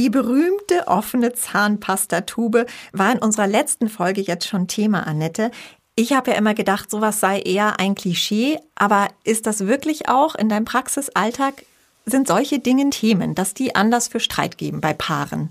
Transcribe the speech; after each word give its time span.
Die 0.00 0.08
berühmte 0.08 0.88
offene 0.88 1.34
Zahnpastatube 1.34 2.64
war 2.94 3.12
in 3.12 3.18
unserer 3.18 3.46
letzten 3.46 3.90
Folge 3.90 4.22
jetzt 4.22 4.48
schon 4.48 4.66
Thema, 4.66 5.06
Annette. 5.06 5.50
Ich 5.94 6.14
habe 6.14 6.30
ja 6.30 6.38
immer 6.38 6.54
gedacht, 6.54 6.90
sowas 6.90 7.20
sei 7.20 7.40
eher 7.40 7.78
ein 7.78 7.94
Klischee, 7.94 8.58
aber 8.74 9.08
ist 9.24 9.46
das 9.46 9.66
wirklich 9.66 10.08
auch 10.08 10.34
in 10.36 10.48
deinem 10.48 10.64
Praxisalltag? 10.64 11.66
Sind 12.06 12.28
solche 12.28 12.60
Dinge 12.60 12.88
Themen, 12.88 13.34
dass 13.34 13.52
die 13.52 13.74
Anlass 13.74 14.08
für 14.08 14.20
Streit 14.20 14.56
geben 14.56 14.80
bei 14.80 14.94
Paaren? 14.94 15.50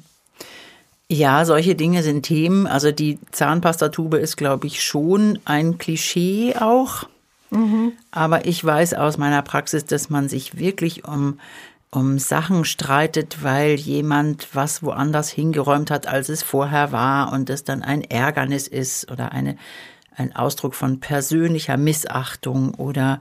Ja, 1.10 1.46
solche 1.46 1.76
Dinge 1.76 2.02
sind 2.02 2.24
Themen. 2.24 2.66
Also 2.66 2.92
die 2.92 3.20
Zahnpastatube 3.32 4.18
ist, 4.18 4.36
glaube 4.36 4.66
ich, 4.66 4.84
schon 4.84 5.38
ein 5.46 5.78
Klischee 5.78 6.56
auch. 6.60 7.04
Mhm. 7.52 7.92
Aber 8.10 8.48
ich 8.48 8.66
weiß 8.66 8.96
aus 8.96 9.20
meiner 9.20 9.44
Praxis, 9.44 9.86
dass 9.86 10.10
man 10.10 10.28
sich 10.28 10.58
wirklich 10.58 11.06
um 11.06 11.38
um 11.92 12.20
Sachen 12.20 12.66
streitet, 12.66 13.44
weil 13.44 13.76
jemand 13.76 14.50
was 14.54 14.84
woanders 14.84 15.30
hingeräumt 15.30 15.90
hat, 15.90 16.08
als 16.08 16.30
es 16.30 16.44
vorher 16.44 16.92
war 16.92 17.34
und 17.34 17.50
das 17.50 17.64
dann 17.64 17.82
ein 17.82 18.04
Ärgernis 18.04 18.68
ist 18.68 19.12
oder 19.12 19.32
eine, 19.32 19.58
ein 20.16 20.36
Ausdruck 20.36 20.76
von 20.76 21.00
persönlicher 21.00 21.78
Missachtung 21.78 22.76
oder 22.76 23.20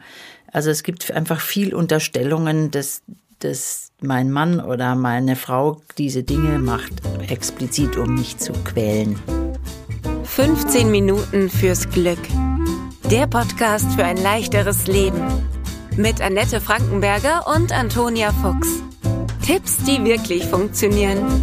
also 0.53 0.71
es 0.71 0.83
gibt 0.83 1.11
einfach 1.11 1.41
viel 1.41 1.75
Unterstellungen, 1.75 2.71
dass, 2.71 3.03
dass 3.39 3.93
mein 4.01 4.31
Mann 4.31 4.61
oder 4.61 4.95
meine 4.95 5.37
Frau 5.37 5.81
diese 5.97 6.23
Dinge 6.23 6.59
macht, 6.59 6.93
explizit 7.29 7.97
um 7.97 8.15
mich 8.15 8.39
zu 8.39 8.53
quälen. 8.53 9.19
15 10.25 10.91
Minuten 10.91 11.51
fürs 11.51 11.89
Glück. 11.89 12.19
Der 13.11 13.27
Podcast 13.27 13.91
für 13.93 14.05
ein 14.05 14.19
leichteres 14.19 14.87
Leben 14.87 15.23
mit 15.99 16.21
Annette 16.21 16.61
Frankenberger 16.61 17.45
und 17.49 17.73
Antonia 17.73 18.31
Fuchs. 18.31 18.69
Tipps, 19.45 19.79
die 19.79 20.05
wirklich 20.05 20.45
funktionieren. 20.45 21.43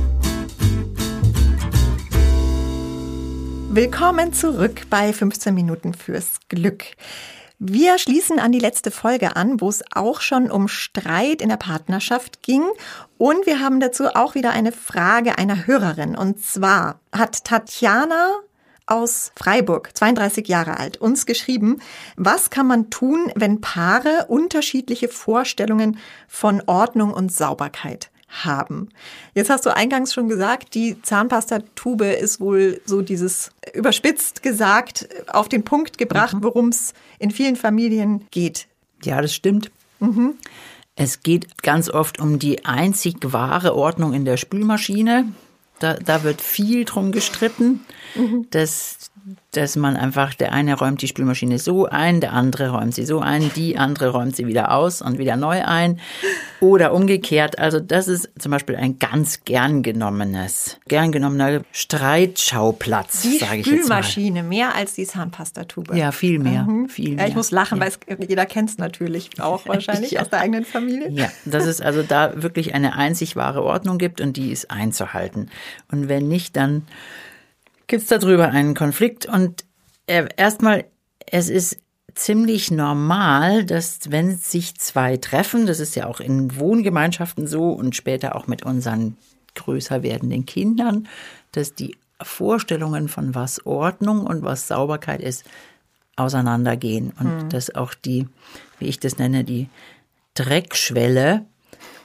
Willkommen 3.70 4.32
zurück 4.32 4.84
bei 4.90 5.12
15 5.12 5.54
Minuten 5.54 5.93
fürs 5.93 6.40
Glück. 6.48 6.85
Wir 7.60 7.98
schließen 7.98 8.40
an 8.40 8.54
die 8.54 8.60
letzte 8.60 8.91
Folge 8.91 9.35
an, 9.35 9.60
wo 9.60 9.68
es 9.68 9.84
auch 9.93 10.21
schon 10.21 10.49
um 10.49 10.70
Streit 10.70 11.41
in 11.41 11.49
der 11.49 11.58
Partnerschaft 11.58 12.41
ging. 12.41 12.63
Und 13.18 13.46
wir 13.46 13.60
haben 13.60 13.82
dazu 13.82 14.08
auch 14.15 14.35
wieder 14.35 14.52
eine 14.52 14.71
Frage 14.71 15.37
einer 15.37 15.68
Hörerin. 15.68 16.15
Und 16.15 16.40
zwar 16.40 17.02
hat 17.12 17.43
Tatjana 17.43 18.40
aus 18.86 19.32
Freiburg, 19.36 19.91
32 19.94 20.48
Jahre 20.48 20.78
alt, 20.80 20.98
uns 20.98 21.26
geschrieben, 21.26 21.82
was 22.16 22.50
kann 22.50 22.68
man 22.68 22.90
tun, 22.90 23.32
wenn 23.36 23.62
Paare 23.62 24.26
unterschiedliche 24.27 25.08
Vorstellungen 25.08 25.98
von 26.27 26.62
Ordnung 26.66 27.14
und 27.14 27.32
Sauberkeit 27.32 28.10
haben. 28.44 28.90
Jetzt 29.34 29.50
hast 29.50 29.66
du 29.66 29.76
eingangs 29.76 30.14
schon 30.14 30.27
gesagt, 30.27 30.74
die 30.76 31.02
Zahnpastatube 31.02 32.08
ist 32.08 32.40
wohl 32.40 32.82
so 32.86 33.02
dieses 33.02 33.52
überspitzt 33.74 34.44
gesagt 34.44 35.08
auf 35.27 35.48
den 35.48 35.64
Punkt 35.64 35.98
gebracht, 35.98 36.36
mhm. 36.36 36.44
worum 36.44 36.70
es 36.70 36.94
in 37.20 37.32
vielen 37.32 37.55
Familien 37.55 38.27
geht. 38.32 38.68
Ja, 39.04 39.22
das 39.22 39.34
stimmt. 39.34 39.72
Mhm. 39.99 40.36
Es 40.96 41.22
geht 41.22 41.62
ganz 41.62 41.90
oft 41.90 42.20
um 42.20 42.40
die 42.40 42.66
einzig 42.66 43.18
wahre 43.22 43.76
Ordnung 43.76 44.14
in 44.14 44.26
der 44.26 44.38
Spülmaschine. 44.38 45.26
Da, 45.79 45.95
da 45.95 46.23
wird 46.23 46.41
viel 46.41 46.85
drum 46.85 47.12
gestritten, 47.12 47.85
mhm. 48.15 48.48
dass 48.51 49.12
dass 49.51 49.76
man 49.76 49.95
einfach, 49.95 50.34
der 50.34 50.51
eine 50.51 50.77
räumt 50.77 51.01
die 51.01 51.07
Spülmaschine 51.07 51.57
so 51.57 51.85
ein, 51.85 52.21
der 52.21 52.34
andere 52.34 52.70
räumt 52.70 52.93
sie 52.93 53.05
so 53.05 53.20
ein, 53.20 53.51
die 53.55 53.77
andere 53.77 54.09
räumt 54.09 54.35
sie 54.35 54.46
wieder 54.46 54.71
aus 54.71 55.01
und 55.01 55.18
wieder 55.18 55.35
neu 55.35 55.63
ein 55.63 55.99
oder 56.59 56.93
umgekehrt. 56.93 57.57
Also 57.57 57.79
das 57.79 58.07
ist 58.07 58.29
zum 58.37 58.51
Beispiel 58.51 58.76
ein 58.76 58.99
ganz 58.99 59.43
gern 59.46 59.81
genommenes, 59.81 60.77
gern 60.87 61.12
genommener 61.12 61.62
Streitschauplatz, 61.71 63.23
sage 63.40 63.62
ich 63.62 63.68
jetzt 63.68 63.90
mal. 63.90 64.03
Spülmaschine, 64.03 64.44
mehr 64.44 64.75
als 64.75 64.94
die 64.94 65.06
Zahnpastatube. 65.06 65.97
Ja, 65.97 66.12
viel 66.12 66.38
mehr, 66.38 66.63
mhm. 66.63 66.90
viel 66.90 67.16
mehr. 67.16 67.28
Ich 67.28 67.35
muss 67.35 67.51
lachen, 67.51 67.80
ja. 67.80 67.88
weil 68.08 68.28
jeder 68.28 68.46
kennt 68.46 68.69
es 68.69 68.78
natürlich 68.78 69.30
auch 69.40 69.66
wahrscheinlich 69.68 70.12
ja. 70.12 70.22
aus 70.22 70.30
der 70.30 70.41
eigenen 70.41 70.66
Familie. 70.66 71.09
Ja, 71.09 71.31
dass 71.46 71.66
es 71.66 71.81
also 71.81 72.03
da 72.03 72.44
wirklich 72.44 72.75
eine 72.75 72.96
einzig 72.96 73.35
wahre 73.35 73.64
Ordnung 73.64 73.97
gibt 73.97 74.22
und 74.22 74.38
die 74.38 74.52
ist 74.52 74.69
einzuhalten. 74.69 75.50
Und 75.92 76.08
wenn 76.09 76.28
nicht, 76.28 76.56
dann 76.56 76.88
gibt 77.88 78.03
es 78.03 78.09
darüber 78.09 78.50
einen 78.50 78.76
Konflikt. 78.76 79.26
Und 79.26 79.66
äh, 80.08 80.28
erstmal, 80.38 80.86
es 81.26 81.50
ist 81.50 81.80
ziemlich 82.14 82.72
normal, 82.72 83.66
dass 83.66 84.12
wenn 84.12 84.38
sich 84.38 84.76
zwei 84.78 85.18
treffen, 85.18 85.66
das 85.66 85.80
ist 85.80 85.96
ja 85.96 86.08
auch 86.08 86.20
in 86.20 86.58
Wohngemeinschaften 86.58 87.46
so 87.48 87.72
und 87.72 87.96
später 87.96 88.36
auch 88.36 88.48
mit 88.48 88.64
unseren 88.64 89.18
größer 89.56 90.02
werdenden 90.02 90.46
Kindern, 90.46 91.08
dass 91.52 91.76
die 91.76 91.97
Vorstellungen 92.22 93.09
von 93.09 93.36
was 93.36 93.66
Ordnung 93.66 94.26
und 94.26 94.44
was 94.44 94.68
Sauberkeit 94.68 95.22
ist, 95.22 95.44
auseinandergehen 96.16 97.12
und 97.20 97.44
mhm. 97.44 97.50
dass 97.50 97.76
auch 97.76 97.94
die, 97.94 98.28
wie 98.80 98.86
ich 98.86 99.00
das 99.00 99.18
nenne, 99.18 99.44
die 99.44 99.68
Dreckschwelle 100.34 101.46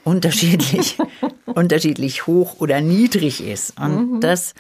unterschiedlich, 0.05 0.99
unterschiedlich 1.47 2.27
hoch 2.27 2.57
oder 2.61 2.81
niedrig 2.81 3.43
ist. 3.43 3.79
Und 3.79 4.13
mhm. 4.15 4.21
das 4.21 4.55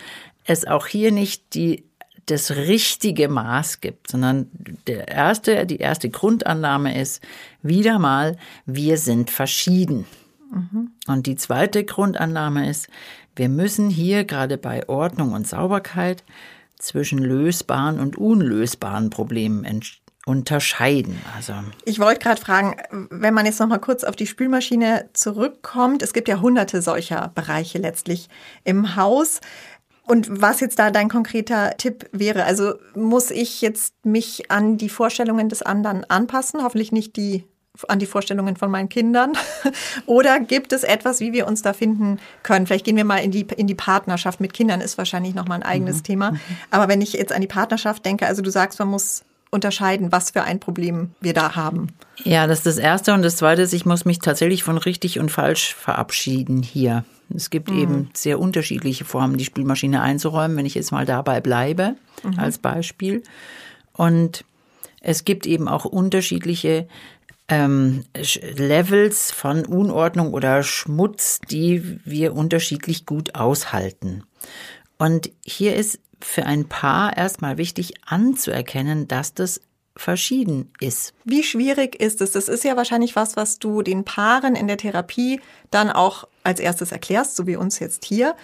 es 0.45 0.67
auch 0.67 0.87
hier 0.87 1.13
nicht 1.13 1.55
die 1.55 1.85
das 2.27 2.53
richtige 2.53 3.29
Maß 3.29 3.81
gibt, 3.81 4.09
sondern 4.11 4.49
der 4.87 5.09
erste, 5.09 5.67
die 5.67 5.79
erste 5.79 6.11
Grundannahme 6.11 7.01
ist 7.01 7.23
wieder 7.63 7.99
mal, 7.99 8.37
wir 8.67 8.99
sind 8.99 9.31
verschieden. 9.31 10.07
Mhm. 10.53 10.93
Und 11.09 11.27
die 11.27 11.37
zweite 11.37 11.85
Grundannahme 11.85 12.71
ist, 12.71 12.89
wir 13.35 13.49
müssen 13.49 13.91
hier 13.91 14.25
gerade 14.25 14.59
bei 14.59 14.89
Ordnung 14.89 15.33
und 15.33 15.47
Sauberkeit 15.49 16.23
zwischen 16.79 17.19
lösbaren 17.19 17.99
und 17.99 18.17
unlösbaren 18.17 19.11
Problemen 19.11 19.65
unterscheiden. 20.27 21.19
Also 21.35 21.55
ich 21.85 21.99
wollte 21.99 22.21
gerade 22.21 22.41
fragen, 22.41 22.77
wenn 23.11 23.35
man 23.35 23.47
jetzt 23.47 23.59
noch 23.59 23.67
mal 23.67 23.79
kurz 23.79 24.05
auf 24.05 24.17
die 24.17 24.27
Spülmaschine 24.27 25.09
zurückkommt, 25.13 26.03
es 26.03 26.13
gibt 26.13 26.29
ja 26.29 26.41
hunderte 26.41 26.83
solcher 26.83 27.33
Bereiche 27.35 27.79
letztlich 27.79 28.29
im 28.65 28.97
Haus. 28.97 29.41
Und 30.07 30.43
was 30.43 30.61
jetzt 30.61 30.79
da 30.79 30.91
dein 30.91 31.09
konkreter 31.09 31.77
Tipp 31.77 32.09
wäre? 32.13 32.45
Also 32.45 32.75
muss 32.95 33.31
ich 33.31 33.61
jetzt 33.61 33.95
mich 34.05 34.51
an 34.51 34.77
die 34.77 34.89
Vorstellungen 34.89 35.49
des 35.49 35.63
anderen 35.63 36.05
anpassen? 36.05 36.63
Hoffentlich 36.63 36.91
nicht 36.91 37.17
die 37.17 37.45
an 37.89 37.99
die 37.99 38.07
Vorstellungen 38.07 38.57
von 38.57 38.71
meinen 38.71 38.89
Kindern? 38.89 39.33
Oder 40.07 40.41
gibt 40.41 40.73
es 40.73 40.83
etwas, 40.83 41.21
wie 41.21 41.33
wir 41.33 41.47
uns 41.47 41.63
da 41.63 41.73
finden 41.73 42.19
können? 42.43 42.67
Vielleicht 42.67 42.85
gehen 42.85 42.97
wir 42.97 43.05
mal 43.05 43.19
in 43.19 43.31
die, 43.31 43.47
in 43.57 43.69
die 43.69 43.75
Partnerschaft. 43.75 44.41
Mit 44.41 44.53
Kindern 44.53 44.81
ist 44.81 44.99
wahrscheinlich 44.99 45.35
nochmal 45.35 45.59
ein 45.59 45.63
eigenes 45.63 45.99
mhm. 45.99 46.03
Thema. 46.03 46.33
Mhm. 46.33 46.41
Aber 46.71 46.89
wenn 46.89 47.01
ich 47.01 47.13
jetzt 47.13 47.33
an 47.33 47.41
die 47.41 47.47
Partnerschaft 47.47 48.05
denke, 48.05 48.27
also 48.27 48.43
du 48.43 48.51
sagst, 48.51 48.79
man 48.81 48.89
muss 48.89 49.23
unterscheiden, 49.51 50.13
was 50.13 50.31
für 50.31 50.43
ein 50.43 50.61
Problem 50.61 51.11
wir 51.21 51.35
da 51.35 51.57
haben. 51.57 51.89
Ja, 52.23 52.47
das 52.47 52.59
ist 52.59 52.67
das 52.67 52.79
Erste. 52.79 53.13
Und 53.15 53.23
das 53.23 53.37
Zweite 53.37 53.63
ist, 53.63 53.73
ich 53.73 53.85
muss 53.85 54.05
mich 54.05 54.21
tatsächlich 54.21 54.63
von 54.63 54.79
richtig 54.79 55.19
und 55.19 55.31
falsch 55.31 55.75
verabschieden 55.75 56.63
hier. 56.63 57.05
Es 57.35 57.51
gibt 57.51 57.71
mhm. 57.71 57.79
eben 57.79 58.11
sehr 58.15 58.39
unterschiedliche 58.39 59.05
Formen, 59.05 59.37
die 59.37 59.45
Spülmaschine 59.45 60.03
einzuräumen, 60.03 60.57
wenn 60.57 60.67
ich 60.67 60.75
jetzt 60.75 60.93
mal 60.93 61.07
dabei 61.07 61.41
bleibe, 61.41 61.97
mhm. 62.23 62.39
als 62.39 62.59
Beispiel. 62.59 63.23
Und 63.93 64.45
es 65.01 65.25
gibt 65.25 65.47
eben 65.47 65.69
auch 65.69 65.85
unterschiedliche 65.85 66.87
ähm, 67.49 68.05
Levels 68.57 69.33
von 69.33 69.67
Unordnung 69.67 70.33
oder 70.33 70.63
Schmutz, 70.63 71.41
die 71.51 72.01
wir 72.05 72.35
unterschiedlich 72.35 73.07
gut 73.07 73.35
aushalten. 73.35 74.23
Und 74.99 75.31
hier 75.45 75.75
ist 75.75 75.99
für 76.25 76.47
ein 76.47 76.69
Paar 76.69 77.17
erstmal 77.17 77.59
wichtig 77.59 77.95
anzuerkennen, 78.07 79.09
dass 79.09 79.35
das 79.35 79.61
verschieden 79.97 80.73
ist. 80.81 81.13
Wie 81.25 81.43
schwierig 81.43 82.01
ist 82.01 82.21
es? 82.21 82.33
Das 82.33 82.49
ist 82.49 82.65
ja 82.65 82.77
wahrscheinlich 82.77 83.17
was, 83.17 83.37
was 83.37 83.59
du 83.59 83.83
den 83.83 84.05
Paaren 84.05 84.55
in 84.55 84.67
der 84.67 84.79
Therapie 84.79 85.41
dann 85.71 85.91
auch 85.91 86.27
als 86.43 86.61
erstes 86.61 86.93
erklärst, 86.93 87.37
so 87.37 87.47
wie 87.47 87.57
uns 87.57 87.79
jetzt 87.79 88.05
hier. 88.05 88.35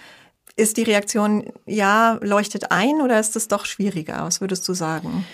Ist 0.55 0.77
die 0.77 0.83
Reaktion, 0.83 1.51
ja, 1.65 2.19
leuchtet 2.21 2.71
ein 2.71 3.01
oder 3.01 3.19
ist 3.19 3.35
es 3.35 3.47
doch 3.47 3.65
schwieriger? 3.65 4.23
Was 4.23 4.41
würdest 4.41 4.67
du 4.67 4.73
sagen? 4.73 5.25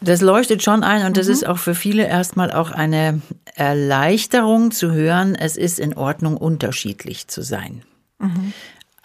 Das 0.00 0.20
leuchtet 0.20 0.62
schon 0.62 0.84
ein 0.84 1.06
und 1.06 1.16
das 1.16 1.26
mhm. 1.26 1.32
ist 1.32 1.46
auch 1.46 1.58
für 1.58 1.74
viele 1.74 2.06
erstmal 2.06 2.52
auch 2.52 2.70
eine 2.70 3.20
Erleichterung 3.54 4.70
zu 4.70 4.92
hören, 4.92 5.34
es 5.34 5.56
ist 5.56 5.80
in 5.80 5.94
Ordnung, 5.94 6.36
unterschiedlich 6.36 7.26
zu 7.28 7.42
sein. 7.42 7.82
Mhm. 8.18 8.52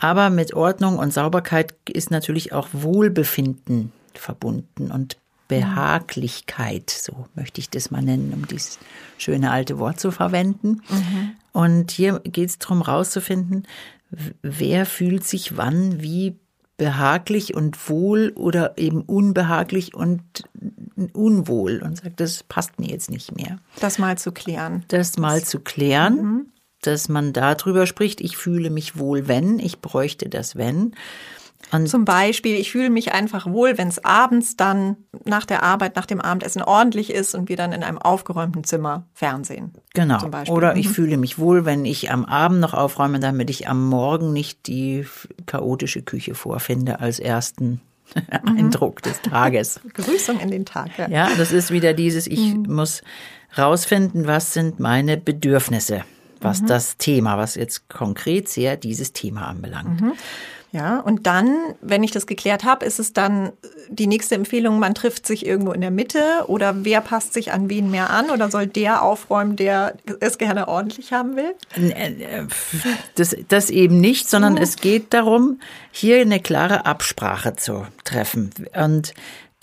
Aber 0.03 0.29
mit 0.29 0.53
Ordnung 0.53 0.99
und 0.99 1.13
Sauberkeit 1.13 1.75
ist 1.89 2.11
natürlich 2.11 2.51
auch 2.51 2.67
Wohlbefinden 2.73 3.93
verbunden 4.13 4.91
und 4.91 5.15
Behaglichkeit, 5.47 6.89
so 6.89 7.27
möchte 7.35 7.61
ich 7.61 7.69
das 7.69 7.89
mal 7.89 8.01
nennen, 8.01 8.33
um 8.33 8.45
dieses 8.45 8.79
schöne 9.17 9.49
alte 9.49 9.79
Wort 9.79 10.01
zu 10.01 10.11
verwenden. 10.11 10.81
Mhm. 10.89 11.31
Und 11.53 11.91
hier 11.91 12.19
geht 12.19 12.49
es 12.49 12.59
darum, 12.59 12.81
rauszufinden, 12.81 13.65
wer 14.41 14.85
fühlt 14.85 15.23
sich 15.23 15.55
wann 15.55 16.01
wie 16.01 16.35
behaglich 16.75 17.55
und 17.55 17.89
wohl 17.89 18.33
oder 18.35 18.77
eben 18.77 19.03
unbehaglich 19.03 19.95
und 19.95 20.21
unwohl 21.13 21.81
und 21.81 21.99
sagt, 21.99 22.19
das 22.19 22.43
passt 22.43 22.77
mir 22.77 22.89
jetzt 22.89 23.09
nicht 23.09 23.33
mehr. 23.37 23.57
Das 23.79 23.99
mal 23.99 24.17
zu 24.17 24.33
klären. 24.33 24.83
Das 24.89 25.17
mal 25.17 25.45
zu 25.45 25.61
klären. 25.61 26.15
Mhm. 26.15 26.45
Dass 26.87 27.09
man 27.09 27.33
darüber 27.33 27.85
spricht, 27.85 28.21
ich 28.21 28.37
fühle 28.37 28.69
mich 28.69 28.97
wohl, 28.97 29.27
wenn, 29.27 29.59
ich 29.59 29.79
bräuchte 29.79 30.29
das, 30.29 30.55
wenn. 30.55 30.93
Und 31.71 31.87
Zum 31.87 32.05
Beispiel, 32.05 32.55
ich 32.55 32.71
fühle 32.71 32.91
mich 32.91 33.13
einfach 33.13 33.47
wohl, 33.47 33.77
wenn 33.77 33.87
es 33.87 34.03
abends 34.05 34.55
dann 34.55 34.97
nach 35.25 35.45
der 35.45 35.63
Arbeit, 35.63 35.95
nach 35.95 36.05
dem 36.05 36.21
Abendessen 36.21 36.61
ordentlich 36.61 37.11
ist 37.11 37.33
und 37.33 37.49
wir 37.49 37.57
dann 37.57 37.71
in 37.71 37.83
einem 37.83 37.97
aufgeräumten 37.97 38.63
Zimmer 38.63 39.07
Fernsehen. 39.13 39.73
Genau. 39.95 40.19
Oder 40.49 40.75
ich 40.75 40.89
mhm. 40.89 40.93
fühle 40.93 41.17
mich 41.17 41.39
wohl, 41.39 41.65
wenn 41.65 41.85
ich 41.85 42.11
am 42.11 42.25
Abend 42.25 42.59
noch 42.59 42.75
aufräume, 42.75 43.19
damit 43.19 43.49
ich 43.49 43.67
am 43.67 43.87
Morgen 43.89 44.33
nicht 44.33 44.67
die 44.67 45.07
chaotische 45.47 46.03
Küche 46.03 46.35
vorfinde 46.35 46.99
als 46.99 47.19
ersten 47.19 47.81
mhm. 48.15 48.57
Eindruck 48.57 49.01
des 49.01 49.21
Tages. 49.21 49.79
Grüßung 49.93 50.39
in 50.39 50.51
den 50.51 50.65
Tag. 50.65 50.89
Ja. 50.97 51.09
ja, 51.09 51.29
das 51.37 51.51
ist 51.51 51.71
wieder 51.71 51.93
dieses, 51.93 52.27
ich 52.27 52.53
mhm. 52.53 52.65
muss 52.67 53.01
rausfinden, 53.57 54.27
was 54.27 54.53
sind 54.53 54.79
meine 54.79 55.17
Bedürfnisse, 55.17 56.03
was 56.43 56.61
mhm. 56.61 56.67
das 56.67 56.97
Thema, 56.97 57.37
was 57.37 57.55
jetzt 57.55 57.89
konkret 57.89 58.49
sehr 58.49 58.77
dieses 58.77 59.13
Thema 59.13 59.47
anbelangt. 59.47 60.01
Mhm. 60.01 60.13
Ja, 60.73 61.01
und 61.01 61.27
dann, 61.27 61.55
wenn 61.81 62.01
ich 62.01 62.09
das 62.09 62.25
geklärt 62.25 62.63
habe, 62.63 62.83
ist 62.83 62.97
es 62.97 63.13
dann 63.13 63.51
die 63.89 64.07
nächste 64.07 64.33
Empfehlung, 64.33 64.79
man 64.79 64.95
trifft 64.95 65.27
sich 65.27 65.45
irgendwo 65.45 65.71
in 65.71 65.81
der 65.81 65.91
Mitte 65.91 66.45
oder 66.47 66.83
wer 66.83 66.99
passt 66.99 67.33
sich 67.33 67.51
an 67.51 67.69
wen 67.69 67.91
mehr 67.91 68.09
an 68.09 68.31
oder 68.31 68.49
soll 68.49 68.65
der 68.65 69.03
aufräumen, 69.03 69.55
der 69.55 69.95
es 70.19 70.39
gerne 70.39 70.67
ordentlich 70.67 71.13
haben 71.13 71.35
will? 71.35 71.53
Äh, 71.75 72.45
das, 73.13 73.35
das 73.49 73.69
eben 73.69 74.01
nicht, 74.01 74.27
sondern 74.27 74.57
es 74.57 74.77
geht 74.77 75.13
darum, 75.13 75.59
hier 75.91 76.21
eine 76.21 76.39
klare 76.39 76.87
Absprache 76.87 77.55
zu 77.55 77.85
treffen. 78.03 78.49
Und 78.75 79.13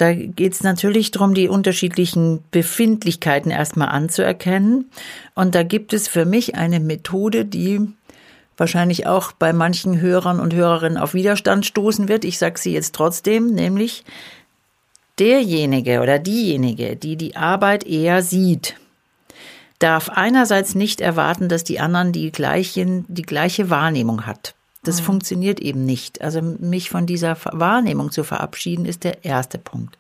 da 0.01 0.15
geht 0.15 0.55
es 0.55 0.63
natürlich 0.63 1.11
darum, 1.11 1.35
die 1.35 1.49
unterschiedlichen 1.49 2.43
Befindlichkeiten 2.51 3.51
erstmal 3.51 3.89
anzuerkennen. 3.89 4.91
Und 5.35 5.55
da 5.55 5.63
gibt 5.63 5.93
es 5.93 6.09
für 6.09 6.25
mich 6.25 6.55
eine 6.55 6.81
Methode, 6.81 7.45
die 7.45 7.81
wahrscheinlich 8.57 9.07
auch 9.07 9.33
bei 9.33 9.53
manchen 9.53 10.01
Hörern 10.01 10.41
und 10.41 10.55
Hörerinnen 10.55 10.97
auf 10.97 11.13
Widerstand 11.13 11.67
stoßen 11.67 12.09
wird. 12.09 12.25
Ich 12.25 12.39
sage 12.39 12.59
sie 12.59 12.73
jetzt 12.73 12.95
trotzdem, 12.95 13.49
nämlich 13.55 14.05
derjenige 15.19 16.01
oder 16.01 16.19
diejenige, 16.19 16.97
die 16.97 17.17
die 17.17 17.37
Arbeit 17.37 17.87
eher 17.87 18.23
sieht, 18.23 18.77
darf 19.81 20.09
einerseits 20.09 20.75
nicht 20.75 21.03
erwarten, 21.03 21.51
dass 21.51 21.63
die 21.63 21.79
anderen 21.79 22.13
die, 22.13 22.33
gleichen, 22.33 23.05
die 23.09 23.23
gleiche 23.23 23.69
Wahrnehmung 23.69 24.25
hat. 24.25 24.55
Das 24.83 25.01
mhm. 25.01 25.05
funktioniert 25.05 25.61
eben 25.61 25.85
nicht. 25.85 26.23
Also 26.23 26.41
mich 26.43 26.91
von 26.91 27.07
dieser 27.07 27.37
Wahrnehmung 27.45 28.11
zu 28.11 28.25
verabschieden, 28.25 28.87
ist 28.87 29.05
der 29.05 29.25
erste 29.25 29.59
Punkt. 29.59 29.99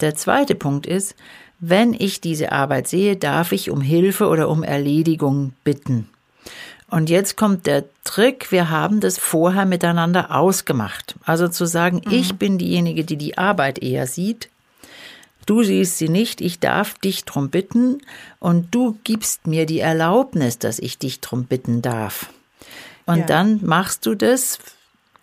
Der 0.00 0.14
zweite 0.14 0.54
Punkt 0.54 0.86
ist, 0.86 1.14
wenn 1.60 1.94
ich 1.94 2.20
diese 2.20 2.50
Arbeit 2.50 2.88
sehe, 2.88 3.16
darf 3.16 3.52
ich 3.52 3.70
um 3.70 3.80
Hilfe 3.80 4.26
oder 4.26 4.48
um 4.48 4.64
Erledigung 4.64 5.52
bitten. 5.62 6.08
Und 6.90 7.08
jetzt 7.08 7.36
kommt 7.36 7.66
der 7.66 7.84
Trick, 8.04 8.50
wir 8.50 8.68
haben 8.68 9.00
das 9.00 9.16
vorher 9.16 9.64
miteinander 9.64 10.34
ausgemacht. 10.36 11.14
Also 11.24 11.48
zu 11.48 11.64
sagen, 11.64 12.02
mhm. 12.04 12.12
ich 12.12 12.34
bin 12.34 12.58
diejenige, 12.58 13.04
die 13.04 13.16
die 13.16 13.38
Arbeit 13.38 13.78
eher 13.78 14.08
sieht, 14.08 14.48
du 15.46 15.62
siehst 15.62 15.98
sie 15.98 16.08
nicht, 16.08 16.40
ich 16.40 16.58
darf 16.58 16.98
dich 16.98 17.24
drum 17.24 17.48
bitten 17.48 18.02
und 18.40 18.74
du 18.74 18.98
gibst 19.04 19.46
mir 19.46 19.64
die 19.64 19.78
Erlaubnis, 19.78 20.58
dass 20.58 20.80
ich 20.80 20.98
dich 20.98 21.20
drum 21.20 21.44
bitten 21.44 21.80
darf. 21.80 22.26
Und 23.06 23.18
ja. 23.18 23.26
dann 23.26 23.60
machst 23.62 24.06
du 24.06 24.14
das 24.14 24.58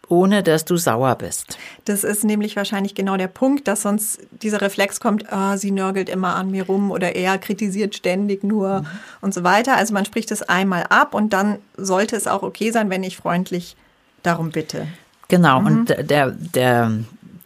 ohne 0.10 0.42
dass 0.42 0.66
du 0.66 0.76
sauer 0.76 1.16
bist. 1.16 1.58
Das 1.86 2.04
ist 2.04 2.24
nämlich 2.24 2.56
wahrscheinlich 2.56 2.96
genau 2.96 3.16
der 3.16 3.28
Punkt, 3.28 3.68
dass 3.68 3.84
sonst 3.84 4.20
dieser 4.31 4.60
Reflex 4.60 5.00
kommt, 5.00 5.26
oh, 5.31 5.56
sie 5.56 5.72
nörgelt 5.72 6.10
immer 6.10 6.36
an 6.36 6.52
mir 6.52 6.66
rum 6.66 6.92
oder 6.92 7.16
er 7.16 7.38
kritisiert 7.38 7.96
ständig 7.96 8.44
nur 8.44 8.81
mhm. 8.81 8.88
und 9.22 9.34
so 9.34 9.44
weiter. 9.44 9.78
Also 9.78 9.94
man 9.94 10.06
spricht 10.06 10.31
es 10.31 10.42
einmal 10.42 10.84
ab 10.90 11.14
und 11.14 11.31
dann 11.31 11.60
sollte 11.78 12.16
es 12.16 12.28
auch 12.28 12.42
okay 12.42 12.72
sein, 12.72 12.90
wenn 12.90 13.04
ich 13.04 13.18
freundlich 13.18 13.78
darum 14.24 14.50
bitte. 14.50 14.88
Genau, 15.28 15.62
mhm. 15.62 15.68
und 15.68 15.86
der, 16.10 16.31
der 16.31 16.92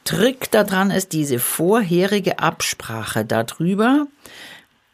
Trick 0.05 0.49
daran 0.51 0.89
ist 0.89 1.11
diese 1.11 1.39
vorherige 1.39 2.39
Absprache 2.39 3.25
darüber, 3.25 4.07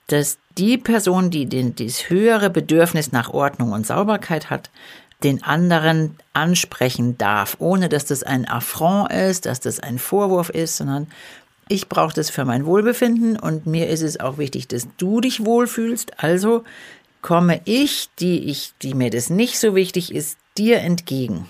dass 0.07 0.39
die 0.57 0.79
Person, 0.79 1.29
die 1.29 1.45
den, 1.45 1.75
dieses 1.75 2.09
höhere 2.09 2.49
Bedürfnis 2.49 3.11
nach 3.11 3.29
Ordnung 3.29 3.71
und 3.73 3.85
Sauberkeit 3.85 4.49
hat, 4.49 4.71
den 5.23 5.43
anderen 5.43 6.15
ansprechen 6.33 7.17
darf, 7.17 7.57
ohne 7.59 7.89
dass 7.89 8.05
das 8.05 8.23
ein 8.23 8.47
Affront 8.47 9.11
ist, 9.11 9.45
dass 9.45 9.59
das 9.59 9.79
ein 9.79 9.99
Vorwurf 9.99 10.49
ist, 10.49 10.77
sondern 10.77 11.07
ich 11.67 11.87
brauche 11.87 12.13
das 12.13 12.29
für 12.29 12.45
mein 12.45 12.65
Wohlbefinden 12.65 13.37
und 13.37 13.65
mir 13.65 13.89
ist 13.89 14.01
es 14.01 14.19
auch 14.19 14.37
wichtig, 14.37 14.67
dass 14.67 14.87
du 14.97 15.21
dich 15.21 15.45
wohlfühlst. 15.45 16.23
Also 16.23 16.63
komme 17.21 17.61
ich, 17.65 18.09
die 18.19 18.49
ich, 18.49 18.73
die 18.81 18.93
mir 18.93 19.09
das 19.09 19.29
nicht 19.29 19.59
so 19.59 19.75
wichtig 19.75 20.13
ist, 20.13 20.37
dir 20.57 20.79
entgegen. 20.79 21.47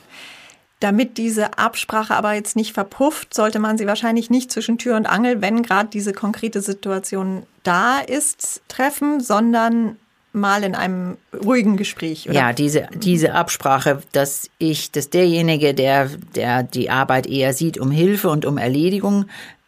Damit 0.79 1.17
diese 1.17 1.57
Absprache 1.57 2.15
aber 2.15 2.33
jetzt 2.33 2.55
nicht 2.55 2.73
verpufft, 2.73 3.33
sollte 3.33 3.59
man 3.59 3.77
sie 3.77 3.85
wahrscheinlich 3.85 4.29
nicht 4.29 4.51
zwischen 4.51 4.77
Tür 4.77 4.95
und 4.95 5.07
Angel, 5.07 5.41
wenn 5.41 5.61
gerade 5.61 5.89
diese 5.89 6.13
konkrete 6.13 6.61
Situation 6.61 7.43
da 7.63 7.99
ist, 7.99 8.61
treffen, 8.67 9.19
sondern 9.19 9.97
mal 10.31 10.63
in 10.63 10.75
einem 10.75 11.17
ruhigen 11.45 11.77
Gespräch. 11.77 12.29
Oder? 12.29 12.35
Ja, 12.35 12.53
diese, 12.53 12.87
diese 12.93 13.33
Absprache, 13.33 14.01
dass 14.11 14.49
ich, 14.57 14.91
dass 14.91 15.09
derjenige, 15.09 15.73
der, 15.73 16.09
der 16.35 16.63
die 16.63 16.89
Arbeit 16.89 17.27
eher 17.27 17.53
sieht, 17.53 17.77
um 17.77 17.91
Hilfe 17.91 18.29
und 18.29 18.45
um 18.45 18.57
Erledigung 18.57 19.25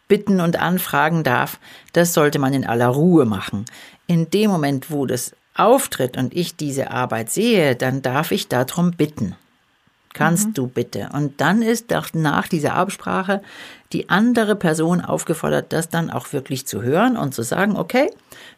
bitten 0.08 0.40
und 0.40 0.60
anfragen 0.60 1.24
darf, 1.24 1.58
das 1.92 2.14
sollte 2.14 2.38
man 2.38 2.52
in 2.52 2.66
aller 2.66 2.88
Ruhe 2.88 3.24
machen. 3.24 3.64
In 4.06 4.30
dem 4.30 4.50
Moment, 4.50 4.90
wo 4.90 5.06
das 5.06 5.34
auftritt 5.54 6.16
und 6.16 6.34
ich 6.34 6.56
diese 6.56 6.90
Arbeit 6.90 7.30
sehe, 7.30 7.76
dann 7.76 8.02
darf 8.02 8.30
ich 8.30 8.48
darum 8.48 8.92
bitten. 8.92 9.36
Kannst 10.14 10.48
mhm. 10.48 10.54
du 10.54 10.66
bitte? 10.66 11.08
Und 11.14 11.40
dann 11.40 11.62
ist 11.62 11.90
nach 12.12 12.48
dieser 12.48 12.74
Absprache 12.74 13.42
die 13.92 14.10
andere 14.10 14.56
Person 14.56 15.00
aufgefordert, 15.00 15.72
das 15.72 15.88
dann 15.88 16.10
auch 16.10 16.32
wirklich 16.32 16.66
zu 16.66 16.82
hören 16.82 17.16
und 17.16 17.34
zu 17.34 17.42
sagen, 17.42 17.76
okay, 17.76 18.10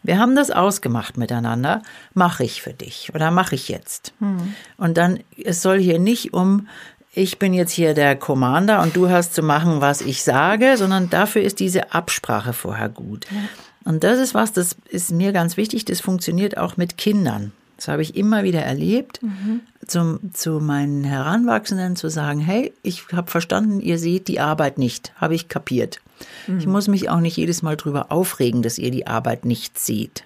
wir 0.04 0.18
haben 0.18 0.36
das 0.36 0.50
ausgemacht 0.50 1.16
miteinander, 1.16 1.82
mache 2.12 2.44
ich 2.44 2.62
für 2.62 2.74
dich 2.74 3.10
oder 3.14 3.30
mache 3.30 3.54
ich 3.54 3.68
jetzt. 3.68 4.12
Mhm. 4.20 4.54
Und 4.76 4.96
dann, 4.98 5.18
es 5.42 5.62
soll 5.62 5.80
hier 5.80 5.98
nicht 5.98 6.34
um, 6.34 6.68
ich 7.14 7.38
bin 7.38 7.54
jetzt 7.54 7.72
hier 7.72 7.94
der 7.94 8.14
Commander 8.14 8.82
und 8.82 8.94
du 8.94 9.08
hast 9.08 9.34
zu 9.34 9.42
machen, 9.42 9.80
was 9.80 10.02
ich 10.02 10.22
sage, 10.22 10.76
sondern 10.76 11.10
dafür 11.10 11.42
ist 11.42 11.58
diese 11.58 11.92
Absprache 11.92 12.52
vorher 12.52 12.88
gut. 12.88 13.26
Ja. 13.30 13.90
Und 13.90 14.04
das 14.04 14.18
ist 14.18 14.34
was, 14.34 14.52
das 14.52 14.76
ist 14.88 15.10
mir 15.10 15.32
ganz 15.32 15.56
wichtig, 15.56 15.84
das 15.84 16.00
funktioniert 16.00 16.58
auch 16.58 16.76
mit 16.76 16.98
Kindern. 16.98 17.52
Das 17.76 17.88
habe 17.88 18.02
ich 18.02 18.16
immer 18.16 18.44
wieder 18.44 18.60
erlebt, 18.60 19.22
mhm. 19.22 19.60
zum, 19.86 20.32
zu 20.32 20.60
meinen 20.60 21.04
Heranwachsenden 21.04 21.96
zu 21.96 22.08
sagen, 22.08 22.40
hey, 22.40 22.72
ich 22.82 23.04
habe 23.12 23.30
verstanden, 23.30 23.80
ihr 23.80 23.98
seht 23.98 24.28
die 24.28 24.40
Arbeit 24.40 24.78
nicht, 24.78 25.12
habe 25.16 25.34
ich 25.34 25.48
kapiert. 25.48 26.00
Mhm. 26.46 26.58
Ich 26.58 26.66
muss 26.66 26.88
mich 26.88 27.10
auch 27.10 27.20
nicht 27.20 27.36
jedes 27.36 27.62
Mal 27.62 27.76
drüber 27.76 28.10
aufregen, 28.10 28.62
dass 28.62 28.78
ihr 28.78 28.90
die 28.90 29.06
Arbeit 29.06 29.44
nicht 29.44 29.78
seht. 29.78 30.24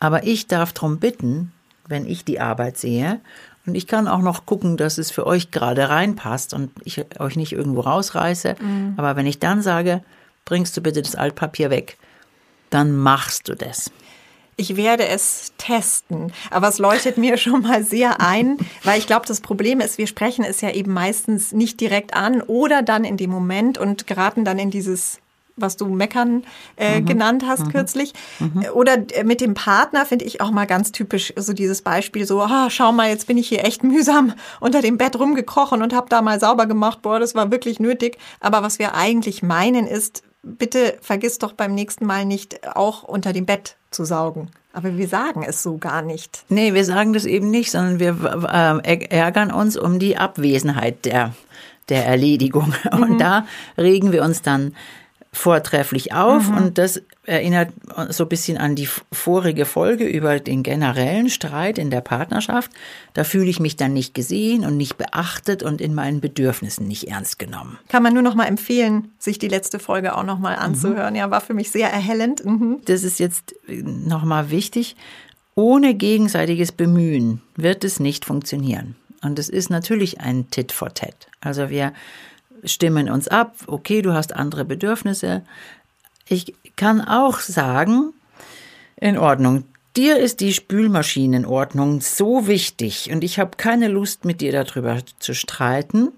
Aber 0.00 0.24
ich 0.24 0.46
darf 0.46 0.72
darum 0.72 0.98
bitten, 0.98 1.52
wenn 1.86 2.06
ich 2.06 2.24
die 2.24 2.40
Arbeit 2.40 2.78
sehe, 2.78 3.20
und 3.66 3.74
ich 3.76 3.86
kann 3.86 4.08
auch 4.08 4.20
noch 4.20 4.44
gucken, 4.44 4.76
dass 4.76 4.98
es 4.98 5.10
für 5.10 5.26
euch 5.26 5.50
gerade 5.50 5.88
reinpasst 5.88 6.52
und 6.52 6.70
ich 6.84 7.02
euch 7.18 7.36
nicht 7.36 7.52
irgendwo 7.52 7.80
rausreiße. 7.80 8.56
Mhm. 8.60 8.94
Aber 8.96 9.16
wenn 9.16 9.26
ich 9.26 9.38
dann 9.38 9.62
sage, 9.62 10.02
bringst 10.44 10.76
du 10.76 10.82
bitte 10.82 11.00
das 11.00 11.14
Altpapier 11.14 11.70
weg, 11.70 11.96
dann 12.70 12.94
machst 12.94 13.48
du 13.48 13.54
das. 13.54 13.90
Ich 14.56 14.76
werde 14.76 15.08
es 15.08 15.52
testen. 15.58 16.32
Aber 16.50 16.68
es 16.68 16.78
leuchtet 16.78 17.16
mir 17.16 17.36
schon 17.38 17.62
mal 17.62 17.82
sehr 17.82 18.20
ein, 18.20 18.58
weil 18.82 18.98
ich 18.98 19.06
glaube, 19.06 19.26
das 19.26 19.40
Problem 19.40 19.80
ist, 19.80 19.98
wir 19.98 20.06
sprechen 20.06 20.44
es 20.44 20.60
ja 20.60 20.70
eben 20.70 20.92
meistens 20.92 21.52
nicht 21.52 21.80
direkt 21.80 22.14
an 22.14 22.42
oder 22.42 22.82
dann 22.82 23.04
in 23.04 23.16
dem 23.16 23.30
Moment 23.30 23.78
und 23.78 24.06
geraten 24.06 24.44
dann 24.44 24.58
in 24.58 24.70
dieses 24.70 25.20
was 25.56 25.76
du 25.76 25.86
meckern 25.86 26.44
äh, 26.76 27.00
mhm. 27.00 27.06
genannt 27.06 27.44
hast 27.46 27.66
mhm. 27.66 27.70
kürzlich. 27.70 28.12
Mhm. 28.40 28.66
Oder 28.74 28.98
äh, 29.12 29.24
mit 29.24 29.40
dem 29.40 29.54
Partner 29.54 30.06
finde 30.06 30.24
ich 30.24 30.40
auch 30.40 30.50
mal 30.50 30.66
ganz 30.66 30.92
typisch 30.92 31.32
so 31.36 31.52
dieses 31.52 31.82
Beispiel 31.82 32.26
so, 32.26 32.40
ah, 32.40 32.70
schau 32.70 32.92
mal, 32.92 33.08
jetzt 33.08 33.26
bin 33.26 33.38
ich 33.38 33.48
hier 33.48 33.64
echt 33.64 33.82
mühsam 33.84 34.34
unter 34.60 34.82
dem 34.82 34.98
Bett 34.98 35.18
rumgekrochen 35.18 35.82
und 35.82 35.94
habe 35.94 36.08
da 36.08 36.22
mal 36.22 36.40
sauber 36.40 36.66
gemacht. 36.66 37.02
Boah, 37.02 37.18
das 37.18 37.34
war 37.34 37.50
wirklich 37.50 37.80
nötig. 37.80 38.18
Aber 38.40 38.62
was 38.62 38.78
wir 38.78 38.94
eigentlich 38.94 39.42
meinen 39.42 39.86
ist, 39.86 40.22
bitte 40.42 40.98
vergiss 41.00 41.38
doch 41.38 41.52
beim 41.52 41.74
nächsten 41.74 42.06
Mal 42.06 42.24
nicht 42.24 42.66
auch 42.76 43.02
unter 43.02 43.32
dem 43.32 43.46
Bett 43.46 43.76
zu 43.90 44.04
saugen. 44.04 44.50
Aber 44.72 44.96
wir 44.96 45.06
sagen 45.06 45.44
es 45.46 45.62
so 45.62 45.78
gar 45.78 46.02
nicht. 46.02 46.44
Nee, 46.48 46.74
wir 46.74 46.84
sagen 46.84 47.12
das 47.12 47.26
eben 47.26 47.50
nicht, 47.50 47.70
sondern 47.70 48.00
wir 48.00 48.82
äh, 48.84 49.06
ärgern 49.06 49.52
uns 49.52 49.76
um 49.76 50.00
die 50.00 50.16
Abwesenheit 50.16 51.04
der, 51.04 51.32
der 51.88 52.04
Erledigung. 52.04 52.74
Und 52.92 53.10
mhm. 53.10 53.18
da 53.18 53.46
regen 53.78 54.10
wir 54.10 54.24
uns 54.24 54.42
dann 54.42 54.74
vortrefflich 55.34 56.14
auf 56.14 56.48
mhm. 56.48 56.56
und 56.56 56.78
das 56.78 57.02
erinnert 57.26 57.70
so 58.10 58.24
ein 58.24 58.28
bisschen 58.28 58.56
an 58.56 58.76
die 58.76 58.88
vorige 59.12 59.64
Folge 59.64 60.04
über 60.04 60.38
den 60.38 60.62
generellen 60.62 61.28
Streit 61.28 61.78
in 61.78 61.90
der 61.90 62.00
Partnerschaft. 62.00 62.70
Da 63.14 63.24
fühle 63.24 63.50
ich 63.50 63.60
mich 63.60 63.76
dann 63.76 63.92
nicht 63.92 64.14
gesehen 64.14 64.64
und 64.64 64.76
nicht 64.76 64.96
beachtet 64.96 65.62
und 65.62 65.80
in 65.80 65.94
meinen 65.94 66.20
Bedürfnissen 66.20 66.86
nicht 66.86 67.08
ernst 67.08 67.38
genommen. 67.38 67.78
Kann 67.88 68.02
man 68.02 68.14
nur 68.14 68.22
noch 68.22 68.34
mal 68.34 68.46
empfehlen, 68.46 69.12
sich 69.18 69.38
die 69.38 69.48
letzte 69.48 69.78
Folge 69.78 70.16
auch 70.16 70.24
noch 70.24 70.38
mal 70.38 70.54
anzuhören. 70.54 71.14
Mhm. 71.14 71.18
Ja, 71.18 71.30
war 71.30 71.40
für 71.40 71.54
mich 71.54 71.70
sehr 71.70 71.90
erhellend. 71.90 72.44
Mhm. 72.44 72.80
Das 72.84 73.02
ist 73.02 73.18
jetzt 73.18 73.54
noch 73.66 74.24
mal 74.24 74.50
wichtig 74.50 74.96
ohne 75.54 75.94
gegenseitiges 75.94 76.72
Bemühen 76.72 77.40
wird 77.54 77.84
es 77.84 78.00
nicht 78.00 78.24
funktionieren. 78.24 78.96
Und 79.22 79.38
es 79.38 79.48
ist 79.48 79.70
natürlich 79.70 80.20
ein 80.20 80.50
Tit 80.50 80.72
for 80.72 80.92
Tat. 80.92 81.28
Also 81.40 81.70
wir 81.70 81.92
stimmen 82.64 83.10
uns 83.10 83.28
ab, 83.28 83.54
okay, 83.66 84.02
du 84.02 84.12
hast 84.12 84.34
andere 84.34 84.64
Bedürfnisse. 84.64 85.42
Ich 86.28 86.54
kann 86.76 87.00
auch 87.00 87.40
sagen, 87.40 88.12
in 88.96 89.18
Ordnung, 89.18 89.64
dir 89.96 90.18
ist 90.18 90.40
die 90.40 90.52
Spülmaschinenordnung 90.52 92.00
so 92.00 92.46
wichtig 92.46 93.10
und 93.12 93.24
ich 93.24 93.38
habe 93.38 93.56
keine 93.56 93.88
Lust 93.88 94.24
mit 94.24 94.40
dir 94.40 94.52
darüber 94.52 94.98
zu 95.18 95.34
streiten, 95.34 96.12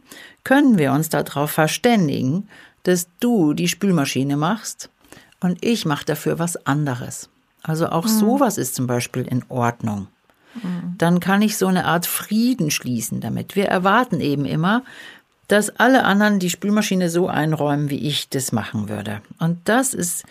können 0.45 0.79
wir 0.79 0.93
uns 0.93 1.09
darauf 1.09 1.51
verständigen, 1.51 2.49
dass 2.85 3.09
du 3.21 3.53
die 3.53 3.69
Spülmaschine 3.69 4.37
machst 4.37 4.91
und 5.41 5.65
ich 5.65 5.85
mache 5.85 6.05
dafür 6.05 6.39
was 6.39 6.67
anderes. 6.67 7.29
Also 7.63 7.89
auch 7.89 8.05
mhm. 8.05 8.11
sowas 8.11 8.59
ist 8.59 8.75
zum 8.75 8.87
Beispiel 8.87 9.23
in 9.23 9.45
Ordnung. 9.49 10.07
Mhm. 10.55 10.95
Dann 10.99 11.21
kann 11.21 11.43
ich 11.43 11.57
so 11.57 11.67
eine 11.67 11.85
Art 11.85 12.07
Frieden 12.07 12.71
schließen 12.71 13.21
damit. 13.21 13.57
Wir 13.57 13.67
erwarten 13.67 14.21
eben 14.21 14.45
immer, 14.45 14.85
dass 15.49 15.71
alle 15.71 16.05
anderen 16.05 16.39
die 16.39 16.51
Spülmaschine 16.51 17.09
so 17.09 17.29
einräumen, 17.29 17.91
wie 17.91 18.07
ich 18.07 18.29
das 18.29 18.53
machen 18.53 18.89
würde. 18.89 19.23
Und 19.39 19.61
das 19.65 19.95
ist 19.95 20.25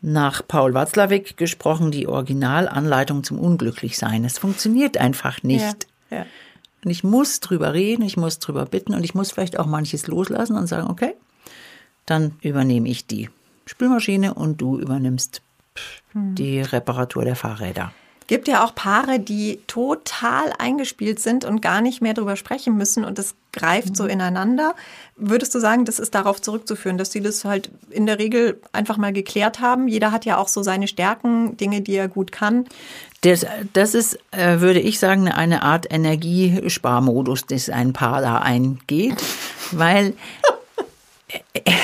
nach 0.00 0.42
Paul 0.46 0.74
Watzlawick 0.74 1.36
gesprochen 1.36 1.90
die 1.90 2.06
Originalanleitung 2.06 3.24
zum 3.24 3.38
Unglücklichsein. 3.38 4.24
Es 4.24 4.38
funktioniert 4.38 4.96
einfach 4.96 5.42
nicht. 5.42 5.86
Ja, 6.10 6.18
ja. 6.18 6.26
Und 6.84 6.90
ich 6.90 7.04
muss 7.04 7.40
drüber 7.40 7.74
reden, 7.74 8.02
ich 8.02 8.16
muss 8.16 8.38
drüber 8.38 8.64
bitten 8.64 8.94
und 8.94 9.04
ich 9.04 9.14
muss 9.14 9.32
vielleicht 9.32 9.58
auch 9.58 9.66
manches 9.66 10.06
loslassen 10.06 10.56
und 10.56 10.66
sagen, 10.66 10.88
okay, 10.88 11.14
dann 12.06 12.36
übernehme 12.40 12.88
ich 12.88 13.06
die 13.06 13.28
Spülmaschine 13.66 14.32
und 14.32 14.60
du 14.60 14.78
übernimmst 14.78 15.42
hm. 16.12 16.34
die 16.34 16.60
Reparatur 16.60 17.24
der 17.24 17.36
Fahrräder 17.36 17.92
gibt 18.30 18.46
ja 18.46 18.64
auch 18.64 18.76
Paare, 18.76 19.18
die 19.18 19.58
total 19.66 20.52
eingespielt 20.56 21.18
sind 21.18 21.44
und 21.44 21.60
gar 21.60 21.80
nicht 21.80 22.00
mehr 22.00 22.14
drüber 22.14 22.36
sprechen 22.36 22.76
müssen 22.76 23.04
und 23.04 23.18
das 23.18 23.34
greift 23.52 23.96
so 23.96 24.04
mhm. 24.04 24.10
ineinander. 24.10 24.76
Würdest 25.16 25.52
du 25.52 25.58
sagen, 25.58 25.84
das 25.84 25.98
ist 25.98 26.14
darauf 26.14 26.40
zurückzuführen, 26.40 26.96
dass 26.96 27.10
sie 27.10 27.22
das 27.22 27.44
halt 27.44 27.72
in 27.90 28.06
der 28.06 28.20
Regel 28.20 28.62
einfach 28.70 28.98
mal 28.98 29.12
geklärt 29.12 29.58
haben? 29.58 29.88
Jeder 29.88 30.12
hat 30.12 30.26
ja 30.26 30.36
auch 30.36 30.46
so 30.46 30.62
seine 30.62 30.86
Stärken, 30.86 31.56
Dinge, 31.56 31.80
die 31.80 31.96
er 31.96 32.06
gut 32.06 32.30
kann. 32.30 32.66
Das, 33.22 33.44
das 33.72 33.96
ist, 33.96 34.16
äh, 34.30 34.60
würde 34.60 34.78
ich 34.78 35.00
sagen, 35.00 35.26
eine 35.26 35.64
Art 35.64 35.92
Energiesparmodus, 35.92 37.46
das 37.46 37.68
ein 37.68 37.92
Paar 37.92 38.20
da 38.20 38.38
eingeht, 38.38 39.20
weil 39.72 40.14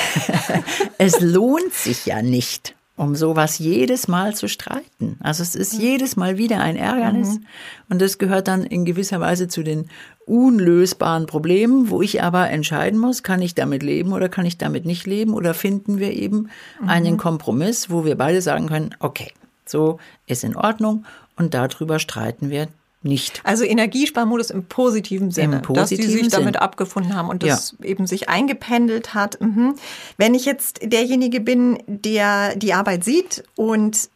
es 0.98 1.18
lohnt 1.18 1.72
sich 1.72 2.06
ja 2.06 2.22
nicht 2.22 2.75
um 2.96 3.14
sowas 3.14 3.58
jedes 3.58 4.08
Mal 4.08 4.34
zu 4.34 4.48
streiten. 4.48 5.18
Also 5.22 5.42
es 5.42 5.54
ist 5.54 5.74
jedes 5.74 6.16
Mal 6.16 6.38
wieder 6.38 6.60
ein 6.60 6.76
Ärgernis 6.76 7.38
mhm. 7.38 7.46
und 7.90 8.00
das 8.00 8.18
gehört 8.18 8.48
dann 8.48 8.64
in 8.64 8.84
gewisser 8.84 9.20
Weise 9.20 9.48
zu 9.48 9.62
den 9.62 9.90
unlösbaren 10.24 11.26
Problemen, 11.26 11.90
wo 11.90 12.02
ich 12.02 12.22
aber 12.22 12.50
entscheiden 12.50 12.98
muss, 12.98 13.22
kann 13.22 13.42
ich 13.42 13.54
damit 13.54 13.82
leben 13.82 14.12
oder 14.12 14.28
kann 14.28 14.46
ich 14.46 14.58
damit 14.58 14.86
nicht 14.86 15.06
leben 15.06 15.34
oder 15.34 15.54
finden 15.54 15.98
wir 15.98 16.12
eben 16.12 16.48
mhm. 16.80 16.88
einen 16.88 17.16
Kompromiss, 17.18 17.90
wo 17.90 18.04
wir 18.04 18.16
beide 18.16 18.40
sagen 18.40 18.66
können, 18.66 18.94
okay, 18.98 19.32
so 19.66 19.98
ist 20.26 20.42
in 20.42 20.56
Ordnung 20.56 21.04
und 21.36 21.52
darüber 21.54 21.98
streiten 21.98 22.50
wir 22.50 22.68
nicht. 23.06 23.40
Also 23.44 23.64
Energiesparmodus 23.64 24.50
im 24.50 24.64
positiven 24.64 25.30
Sinne, 25.30 25.56
Im 25.56 25.62
positiven 25.62 26.04
dass 26.04 26.06
die 26.06 26.12
sich 26.12 26.30
Sinn. 26.30 26.30
damit 26.30 26.56
abgefunden 26.56 27.14
haben 27.14 27.28
und 27.28 27.42
das 27.42 27.74
ja. 27.78 27.86
eben 27.86 28.06
sich 28.06 28.28
eingependelt 28.28 29.14
hat. 29.14 29.40
Mhm. 29.40 29.74
Wenn 30.16 30.34
ich 30.34 30.44
jetzt 30.44 30.80
derjenige 30.82 31.40
bin, 31.40 31.78
der 31.86 32.56
die 32.56 32.74
Arbeit 32.74 33.04
sieht 33.04 33.44
und 33.54 34.10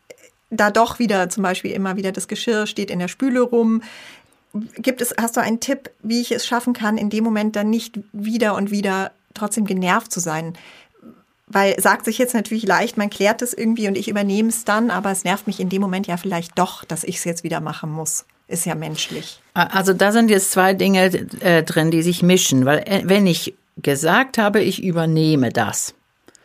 da 0.50 0.70
doch 0.70 0.98
wieder 0.98 1.28
zum 1.28 1.42
Beispiel 1.42 1.70
immer 1.70 1.96
wieder 1.96 2.12
das 2.12 2.28
Geschirr 2.28 2.66
steht 2.66 2.90
in 2.90 2.98
der 2.98 3.08
Spüle 3.08 3.40
rum, 3.40 3.82
gibt 4.76 5.00
es, 5.00 5.14
hast 5.18 5.36
du 5.36 5.40
einen 5.40 5.60
Tipp, 5.60 5.90
wie 6.02 6.20
ich 6.20 6.32
es 6.32 6.46
schaffen 6.46 6.72
kann, 6.72 6.98
in 6.98 7.08
dem 7.08 7.24
Moment 7.24 7.54
dann 7.56 7.70
nicht 7.70 8.00
wieder 8.12 8.56
und 8.56 8.70
wieder 8.70 9.12
trotzdem 9.34 9.64
genervt 9.64 10.12
zu 10.12 10.20
sein? 10.20 10.54
Weil 11.46 11.80
sagt 11.80 12.04
sich 12.04 12.18
jetzt 12.18 12.34
natürlich 12.34 12.64
leicht, 12.64 12.96
man 12.96 13.10
klärt 13.10 13.42
es 13.42 13.54
irgendwie 13.54 13.88
und 13.88 13.96
ich 13.96 14.08
übernehme 14.08 14.48
es 14.50 14.64
dann, 14.64 14.90
aber 14.90 15.10
es 15.10 15.24
nervt 15.24 15.46
mich 15.46 15.58
in 15.60 15.68
dem 15.68 15.82
Moment 15.82 16.06
ja 16.06 16.16
vielleicht 16.16 16.58
doch, 16.58 16.84
dass 16.84 17.04
ich 17.04 17.16
es 17.16 17.24
jetzt 17.24 17.42
wieder 17.42 17.60
machen 17.60 17.90
muss 17.90 18.24
ist 18.50 18.66
ja 18.66 18.74
menschlich. 18.74 19.40
Also 19.54 19.92
da 19.92 20.12
sind 20.12 20.30
jetzt 20.30 20.50
zwei 20.50 20.74
Dinge 20.74 21.06
äh, 21.40 21.62
drin, 21.62 21.90
die 21.90 22.02
sich 22.02 22.22
mischen, 22.22 22.64
weil 22.64 22.80
äh, 22.80 23.02
wenn 23.04 23.26
ich 23.26 23.54
gesagt 23.76 24.38
habe, 24.38 24.60
ich 24.60 24.82
übernehme 24.82 25.50
das, 25.50 25.94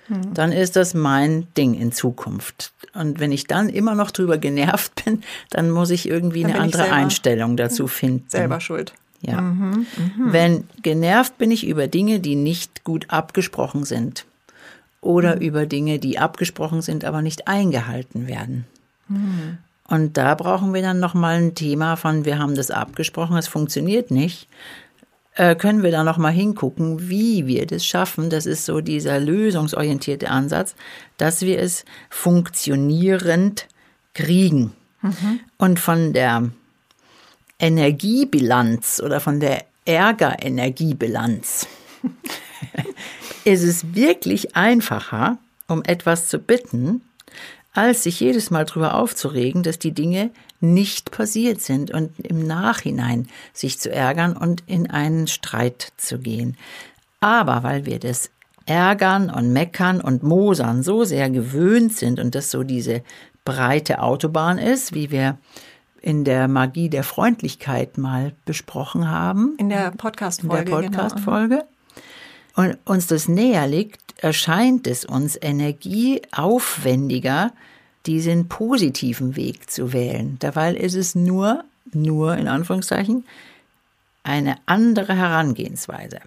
hm. 0.07 0.33
dann 0.33 0.51
ist 0.51 0.75
das 0.75 0.93
mein 0.93 1.47
Ding 1.57 1.73
in 1.73 1.91
Zukunft. 1.91 2.71
Und 2.93 3.19
wenn 3.19 3.31
ich 3.31 3.45
dann 3.45 3.69
immer 3.69 3.95
noch 3.95 4.11
drüber 4.11 4.37
genervt 4.37 5.03
bin, 5.05 5.23
dann 5.49 5.69
muss 5.69 5.89
ich 5.89 6.07
irgendwie 6.07 6.43
dann 6.43 6.51
eine 6.51 6.61
andere 6.61 6.83
selber, 6.83 6.95
Einstellung 6.95 7.57
dazu 7.57 7.87
finden. 7.87 8.25
Selber 8.29 8.59
schuld. 8.59 8.93
Ja. 9.21 9.41
Mhm, 9.41 9.87
mh. 9.97 10.33
Wenn 10.33 10.63
genervt 10.83 11.37
bin 11.37 11.51
ich 11.51 11.65
über 11.65 11.87
Dinge, 11.87 12.19
die 12.19 12.35
nicht 12.35 12.83
gut 12.83 13.09
abgesprochen 13.09 13.83
sind. 13.83 14.25
Oder 15.01 15.35
mhm. 15.35 15.41
über 15.41 15.65
Dinge, 15.65 15.99
die 15.99 16.17
abgesprochen 16.19 16.81
sind, 16.81 17.05
aber 17.05 17.21
nicht 17.21 17.47
eingehalten 17.47 18.27
werden. 18.27 18.65
Mhm. 19.07 19.57
Und 19.87 20.17
da 20.17 20.33
brauchen 20.35 20.73
wir 20.73 20.81
dann 20.81 20.99
nochmal 20.99 21.37
ein 21.37 21.55
Thema 21.55 21.95
von, 21.95 22.25
wir 22.25 22.39
haben 22.39 22.55
das 22.55 22.71
abgesprochen, 22.71 23.37
es 23.37 23.47
funktioniert 23.47 24.09
nicht. 24.09 24.47
Äh, 25.35 25.55
können 25.55 25.83
wir 25.83 25.91
da 25.91 26.03
nochmal 26.03 26.31
hingucken, 26.31 27.09
wie 27.09 27.45
wir 27.45 27.67
das 27.67 27.85
schaffen? 27.85 28.29
Das 28.29 28.45
ist 28.45 28.65
so 28.65 28.81
dieser 28.81 29.19
lösungsorientierte 29.19 30.29
Ansatz, 30.29 30.75
dass 31.17 31.41
wir 31.41 31.59
es 31.59 31.85
funktionierend 32.09 33.67
kriegen. 34.13 34.73
Mhm. 35.01 35.39
Und 35.57 35.79
von 35.79 36.13
der 36.13 36.49
Energiebilanz 37.59 39.01
oder 39.03 39.19
von 39.19 39.39
der 39.39 39.65
Ärgerenergiebilanz 39.85 41.67
ist 43.43 43.63
es 43.63 43.93
wirklich 43.93 44.55
einfacher, 44.55 45.37
um 45.67 45.83
etwas 45.83 46.27
zu 46.27 46.39
bitten, 46.39 47.01
als 47.75 48.03
sich 48.03 48.19
jedes 48.19 48.49
Mal 48.49 48.65
darüber 48.65 48.95
aufzuregen, 48.95 49.61
dass 49.61 49.77
die 49.77 49.91
Dinge 49.91 50.31
nicht 50.61 51.11
passiert 51.11 51.61
sind 51.61 51.91
und 51.91 52.17
im 52.19 52.47
Nachhinein 52.47 53.27
sich 53.53 53.79
zu 53.79 53.91
ärgern 53.91 54.35
und 54.35 54.63
in 54.65 54.89
einen 54.89 55.27
Streit 55.27 55.91
zu 55.97 56.17
gehen. 56.17 56.57
Aber 57.19 57.63
weil 57.63 57.85
wir 57.85 57.99
das 57.99 58.31
Ärgern 58.65 59.29
und 59.29 59.53
Meckern 59.53 60.01
und 60.01 60.23
Mosern 60.23 60.81
so 60.81 61.03
sehr 61.03 61.29
gewöhnt 61.29 61.93
sind 61.93 62.19
und 62.19 62.33
das 62.33 62.49
so 62.49 62.63
diese 62.63 63.03
breite 63.43 64.01
Autobahn 64.01 64.57
ist, 64.57 64.95
wie 64.95 65.11
wir 65.11 65.37
in 66.01 66.23
der 66.23 66.47
Magie 66.47 66.89
der 66.89 67.03
Freundlichkeit 67.03 67.97
mal 67.97 68.33
besprochen 68.45 69.09
haben. 69.09 69.55
In 69.57 69.69
der 69.69 69.91
Podcast-Folge. 69.91 70.71
In 70.71 70.81
der 70.81 70.89
Podcast-Folge. 70.89 71.55
Genau. 71.55 71.69
Und 72.55 72.77
uns 72.85 73.07
das 73.07 73.27
näher 73.27 73.67
liegt, 73.67 74.13
erscheint 74.17 74.87
es 74.87 75.03
uns 75.05 75.37
energieaufwendiger, 75.39 77.51
diesen 78.05 78.47
positiven 78.47 79.35
Weg 79.35 79.69
zu 79.69 79.91
wählen. 79.93 80.37
Dabei 80.39 80.73
ist 80.73 80.95
es 80.95 81.13
nur, 81.15 81.65
nur 81.91 82.37
in 82.37 82.47
Anführungszeichen, 82.47 83.25
eine 84.23 84.55
andere 84.65 85.13
Herangehensweise. 85.15 86.21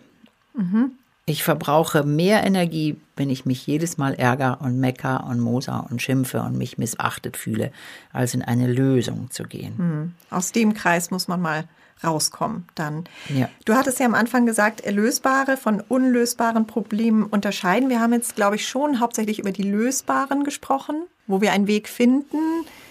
Mhm. 0.55 0.93
Ich 1.25 1.43
verbrauche 1.45 2.05
mehr 2.05 2.45
Energie, 2.45 3.01
wenn 3.17 3.29
ich 3.29 3.45
mich 3.45 3.67
jedes 3.67 3.99
Mal 3.99 4.15
ärgere 4.15 4.61
und 4.63 4.81
mecker 4.81 5.27
und 5.29 5.41
moser 5.41 5.87
und 5.91 6.01
schimpfe 6.01 6.41
und 6.41 6.57
mich 6.57 6.79
missachtet 6.79 7.37
fühle, 7.37 7.71
als 8.13 8.33
in 8.33 8.41
eine 8.43 8.67
Lösung 8.67 9.31
zu 9.31 9.43
gehen. 9.45 9.75
Mhm. 9.77 10.15
Aus 10.31 10.53
dem 10.53 10.73
Kreis 10.73 11.11
muss 11.11 11.29
man 11.29 11.43
mal 11.43 11.65
rauskommen 12.03 12.67
dann. 12.75 13.05
Ja. 13.29 13.49
Du 13.65 13.75
hattest 13.75 13.99
ja 14.01 14.07
am 14.07 14.15
Anfang 14.15 14.47
gesagt, 14.47 14.81
erlösbare 14.81 15.57
von 15.57 15.81
unlösbaren 15.81 16.67
Problemen 16.67 17.25
unterscheiden. 17.25 17.89
Wir 17.89 18.01
haben 18.01 18.13
jetzt, 18.13 18.37
glaube 18.37 18.57
ich, 18.57 18.69
schon 18.69 19.01
hauptsächlich 19.01 19.39
über 19.39 19.53
die 19.53 19.63
lösbaren 19.63 20.45
gesprochen, 20.45 21.07
wo 21.27 21.41
wir 21.41 21.53
einen 21.53 21.67
Weg 21.67 21.89
finden, 21.89 22.39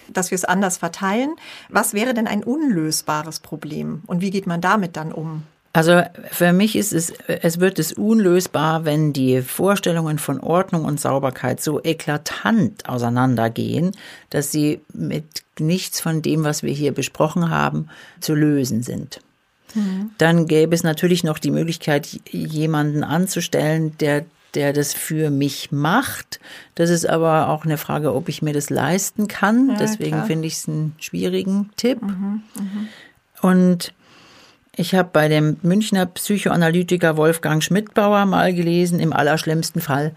dass 0.08 0.30
wir 0.30 0.36
es 0.36 0.44
anders 0.44 0.78
verteilen. 0.78 1.34
Was 1.68 1.94
wäre 1.94 2.14
denn 2.14 2.26
ein 2.26 2.44
unlösbares 2.44 3.40
Problem 3.40 4.02
und 4.06 4.20
wie 4.20 4.30
geht 4.30 4.46
man 4.46 4.60
damit 4.60 4.96
dann 4.96 5.12
um? 5.12 5.42
Also 5.72 6.02
für 6.30 6.52
mich 6.52 6.76
ist 6.76 6.92
es, 6.92 7.12
es 7.26 7.60
wird 7.60 7.78
es 7.78 7.92
unlösbar, 7.92 8.84
wenn 8.84 9.12
die 9.12 9.42
Vorstellungen 9.42 10.18
von 10.18 10.40
Ordnung 10.40 10.84
und 10.84 10.98
Sauberkeit 10.98 11.60
so 11.60 11.82
eklatant 11.82 12.88
auseinandergehen, 12.88 13.92
dass 14.30 14.50
sie 14.50 14.80
mit 14.92 15.42
nichts 15.58 16.00
von 16.00 16.22
dem, 16.22 16.44
was 16.44 16.62
wir 16.62 16.72
hier 16.72 16.92
besprochen 16.92 17.50
haben, 17.50 17.88
zu 18.20 18.34
lösen 18.34 18.82
sind. 18.82 19.20
Mhm. 19.74 20.10
Dann 20.18 20.46
gäbe 20.46 20.74
es 20.74 20.82
natürlich 20.82 21.22
noch 21.22 21.38
die 21.38 21.50
Möglichkeit, 21.50 22.08
jemanden 22.30 23.04
anzustellen, 23.04 23.96
der 23.98 24.24
der 24.54 24.72
das 24.72 24.94
für 24.94 25.30
mich 25.30 25.72
macht. 25.72 26.40
Das 26.74 26.88
ist 26.88 27.06
aber 27.06 27.48
auch 27.48 27.64
eine 27.64 27.76
Frage, 27.76 28.14
ob 28.14 28.28
ich 28.28 28.40
mir 28.40 28.54
das 28.54 28.70
leisten 28.70 29.28
kann. 29.28 29.68
Ja, 29.68 29.76
Deswegen 29.76 30.24
finde 30.24 30.48
ich 30.48 30.54
es 30.54 30.68
einen 30.68 30.94
schwierigen 30.98 31.70
Tipp. 31.76 32.00
Mhm, 32.00 32.42
mh. 32.54 32.62
Und 33.42 33.92
ich 34.78 34.94
habe 34.94 35.10
bei 35.12 35.28
dem 35.28 35.56
Münchner 35.62 36.06
Psychoanalytiker 36.06 37.16
Wolfgang 37.16 37.62
Schmidtbauer 37.62 38.24
mal 38.26 38.54
gelesen, 38.54 39.00
im 39.00 39.12
allerschlimmsten 39.12 39.80
Fall 39.82 40.12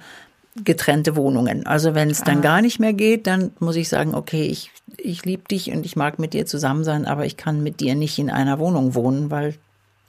getrennte 0.63 1.15
Wohnungen. 1.15 1.65
Also 1.65 1.95
wenn 1.95 2.09
es 2.09 2.21
dann 2.23 2.39
Ah. 2.39 2.41
gar 2.41 2.61
nicht 2.61 2.79
mehr 2.79 2.93
geht, 2.93 3.25
dann 3.27 3.51
muss 3.59 3.75
ich 3.75 3.89
sagen, 3.89 4.13
okay, 4.13 4.43
ich, 4.45 4.71
ich 4.97 5.23
liebe 5.25 5.43
dich 5.49 5.71
und 5.71 5.85
ich 5.85 5.95
mag 5.95 6.19
mit 6.19 6.33
dir 6.33 6.45
zusammen 6.45 6.83
sein, 6.83 7.05
aber 7.05 7.25
ich 7.25 7.37
kann 7.37 7.63
mit 7.63 7.79
dir 7.79 7.95
nicht 7.95 8.19
in 8.19 8.29
einer 8.29 8.59
Wohnung 8.59 8.93
wohnen, 8.93 9.31
weil 9.31 9.55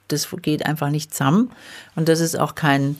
das 0.09 0.27
geht 0.41 0.65
einfach 0.65 0.89
nicht 0.89 1.13
zusammen. 1.13 1.49
Und 1.95 2.09
das 2.09 2.19
ist 2.19 2.37
auch 2.37 2.55
kein 2.55 2.97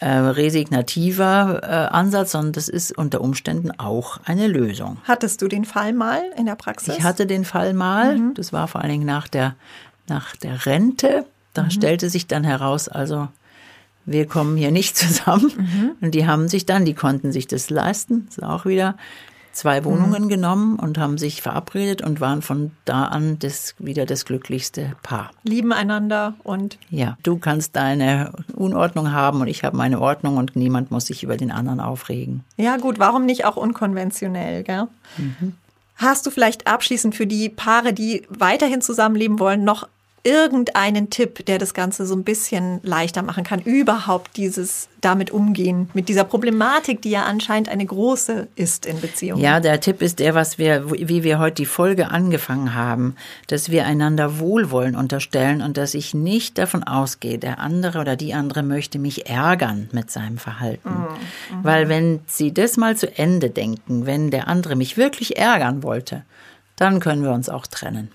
äh, 0.00 0.08
resignativer 0.08 1.60
äh, 1.62 1.66
Ansatz, 1.94 2.32
sondern 2.32 2.52
das 2.52 2.68
ist 2.68 2.96
unter 2.96 3.20
Umständen 3.20 3.70
auch 3.78 4.18
eine 4.24 4.46
Lösung. 4.46 4.98
Hattest 5.04 5.42
du 5.42 5.48
den 5.48 5.64
Fall 5.64 5.92
mal 5.92 6.22
in 6.36 6.46
der 6.46 6.54
Praxis? 6.54 6.94
Ich 6.96 7.02
hatte 7.04 7.26
den 7.26 7.44
Fall 7.44 7.74
mal, 7.74 8.16
Mhm. 8.16 8.34
das 8.34 8.52
war 8.52 8.68
vor 8.68 8.80
allen 8.80 8.90
Dingen 8.92 9.06
nach 9.06 9.28
der, 9.28 9.54
nach 10.08 10.36
der 10.36 10.66
Rente. 10.66 11.24
Da 11.54 11.64
Mhm. 11.64 11.70
stellte 11.70 12.10
sich 12.10 12.26
dann 12.26 12.44
heraus, 12.44 12.88
also 12.88 13.28
wir 14.06 14.26
kommen 14.26 14.56
hier 14.56 14.70
nicht 14.70 14.96
zusammen. 14.96 15.52
Mhm. 15.56 15.90
Und 16.00 16.14
die 16.14 16.26
haben 16.26 16.48
sich 16.48 16.66
dann, 16.66 16.84
die 16.84 16.94
konnten 16.94 17.32
sich 17.32 17.46
das 17.46 17.70
leisten, 17.70 18.26
das 18.26 18.38
ist 18.38 18.44
auch 18.44 18.64
wieder 18.66 18.96
zwei 19.52 19.84
Wohnungen 19.84 20.24
Mhm. 20.24 20.28
genommen 20.28 20.76
und 20.78 20.98
haben 20.98 21.18
sich 21.18 21.42
verabredet 21.42 22.00
und 22.00 22.20
waren 22.20 22.42
von 22.42 22.70
da 22.84 23.06
an 23.06 23.40
das, 23.40 23.74
wieder 23.80 24.06
das 24.06 24.24
glücklichste 24.24 24.92
Paar. 25.02 25.30
lieben 25.42 25.72
einander 25.72 26.34
und 26.44 26.78
Ja, 26.90 27.18
du 27.24 27.38
kannst 27.38 27.74
deine 27.74 28.30
Unordnung 28.54 29.10
haben 29.10 29.40
und 29.40 29.48
ich 29.48 29.64
habe 29.64 29.76
meine 29.76 30.00
Ordnung 30.00 30.36
und 30.36 30.54
niemand 30.54 30.92
muss 30.92 31.06
sich 31.06 31.24
über 31.24 31.36
den 31.36 31.50
anderen 31.50 31.80
aufregen. 31.80 32.44
ja 32.56 32.76
gut, 32.76 33.00
warum 33.00 33.26
nicht 33.26 33.46
auch 33.46 33.56
unkonventionell, 33.56 34.62
gell? 34.62 34.86
Mhm. 35.16 35.54
Hast 35.96 36.24
du 36.26 36.30
vielleicht 36.30 36.68
abschließend 36.68 37.16
für 37.16 37.26
die 37.26 37.48
Paare, 37.48 37.92
die 37.92 38.22
weiterhin 38.28 38.80
zusammenleben 38.80 39.40
wollen, 39.40 39.64
noch 39.64 39.88
irgendeinen 40.28 41.08
Tipp, 41.08 41.46
der 41.46 41.58
das 41.58 41.72
Ganze 41.72 42.06
so 42.06 42.14
ein 42.14 42.22
bisschen 42.22 42.80
leichter 42.82 43.22
machen 43.22 43.44
kann, 43.44 43.60
überhaupt 43.60 44.36
dieses 44.36 44.88
damit 45.00 45.30
umgehen, 45.30 45.88
mit 45.94 46.08
dieser 46.08 46.24
Problematik, 46.24 47.00
die 47.02 47.10
ja 47.10 47.22
anscheinend 47.22 47.68
eine 47.68 47.86
große 47.86 48.48
ist 48.56 48.84
in 48.84 49.00
Beziehungen? 49.00 49.42
Ja, 49.42 49.60
der 49.60 49.80
Tipp 49.80 50.02
ist 50.02 50.18
der, 50.18 50.34
was 50.34 50.58
wir, 50.58 50.90
wie 50.90 51.22
wir 51.22 51.38
heute 51.38 51.62
die 51.62 51.66
Folge 51.66 52.10
angefangen 52.10 52.74
haben, 52.74 53.14
dass 53.46 53.70
wir 53.70 53.86
einander 53.86 54.38
Wohlwollen 54.38 54.96
unterstellen 54.96 55.62
und 55.62 55.76
dass 55.76 55.94
ich 55.94 56.14
nicht 56.14 56.58
davon 56.58 56.82
ausgehe, 56.82 57.38
der 57.38 57.58
andere 57.60 58.00
oder 58.00 58.16
die 58.16 58.34
andere 58.34 58.62
möchte 58.62 58.98
mich 58.98 59.28
ärgern 59.28 59.88
mit 59.92 60.10
seinem 60.10 60.38
Verhalten. 60.38 60.90
Weil 61.62 61.88
wenn 61.88 62.20
sie 62.26 62.52
das 62.52 62.76
mal 62.76 62.96
zu 62.96 63.16
Ende 63.16 63.50
denken, 63.50 64.04
wenn 64.04 64.30
der 64.30 64.48
andere 64.48 64.76
mich 64.76 64.96
wirklich 64.96 65.38
ärgern 65.38 65.82
wollte, 65.82 66.24
dann 66.76 67.00
können 67.00 67.22
wir 67.22 67.32
uns 67.32 67.48
auch 67.48 67.66
trennen. 67.66 68.10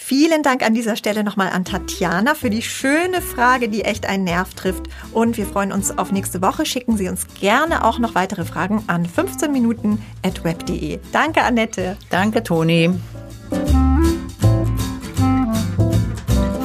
Vielen 0.00 0.42
Dank 0.42 0.64
an 0.64 0.72
dieser 0.72 0.96
Stelle 0.96 1.22
nochmal 1.22 1.50
an 1.50 1.66
Tatjana 1.66 2.34
für 2.34 2.48
die 2.48 2.62
schöne 2.62 3.20
Frage, 3.20 3.68
die 3.68 3.82
echt 3.82 4.06
einen 4.06 4.24
Nerv 4.24 4.54
trifft. 4.54 4.84
Und 5.12 5.36
wir 5.36 5.44
freuen 5.44 5.70
uns 5.70 5.98
auf 5.98 6.12
nächste 6.12 6.40
Woche. 6.40 6.64
Schicken 6.64 6.96
Sie 6.96 7.08
uns 7.08 7.26
gerne 7.38 7.84
auch 7.84 7.98
noch 7.98 8.14
weitere 8.14 8.46
Fragen 8.46 8.82
an 8.86 9.04
15 9.04 9.52
Minuten 9.52 10.02
at 10.22 10.44
web.de. 10.44 11.00
Danke, 11.12 11.42
Annette. 11.42 11.98
Danke, 12.08 12.42
Toni. 12.42 12.90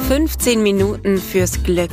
15 0.08 0.62
Minuten 0.62 1.18
fürs 1.18 1.62
Glück. 1.62 1.90